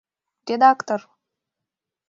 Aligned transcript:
Редактор! 0.47 1.01